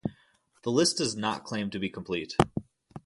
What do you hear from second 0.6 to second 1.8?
The list does not claim to